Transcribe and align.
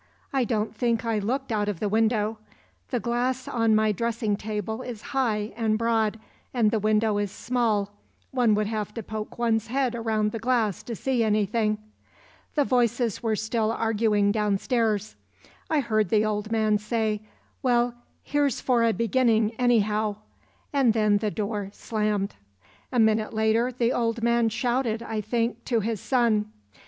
I 0.33 0.45
don't 0.45 0.75
think 0.75 1.05
I 1.05 1.19
looked 1.19 1.51
out 1.51 1.69
of 1.69 1.79
the 1.79 1.87
window. 1.87 2.39
The 2.89 2.99
glass 2.99 3.47
on 3.47 3.75
my 3.75 3.91
dressing 3.91 4.35
table 4.35 4.81
is 4.81 5.03
high 5.13 5.53
and 5.55 5.77
broad, 5.77 6.19
and 6.55 6.71
the 6.71 6.79
window 6.79 7.19
is 7.19 7.31
small; 7.31 7.91
one 8.31 8.55
would 8.55 8.65
have 8.65 8.95
to 8.95 9.03
poke 9.03 9.37
one's 9.37 9.67
head 9.67 9.93
round 9.93 10.31
the 10.31 10.39
glass 10.39 10.81
to 10.81 10.95
see 10.95 11.23
anything. 11.23 11.77
"The 12.55 12.63
voices 12.63 13.21
were 13.21 13.35
still 13.35 13.71
arguing 13.71 14.31
downstairs. 14.31 15.15
I 15.69 15.81
heard 15.81 16.09
the 16.09 16.25
old 16.25 16.51
man 16.51 16.79
say, 16.79 17.21
'Well, 17.61 17.93
here's 18.23 18.59
for 18.59 18.83
a 18.83 18.93
beginning 18.93 19.51
anyhow,' 19.59 20.15
and 20.73 20.93
then 20.93 21.17
the 21.19 21.29
door 21.29 21.69
slammed. 21.73 22.33
"A 22.91 22.97
minute 22.97 23.35
later 23.35 23.71
the 23.71 23.93
old 23.93 24.23
man 24.23 24.49
shouted, 24.49 25.03
I 25.03 25.21
think, 25.21 25.63
to 25.65 25.81
his 25.81 26.01
son. 26.01 26.49